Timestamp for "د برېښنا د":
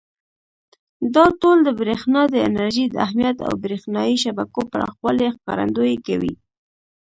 1.63-2.35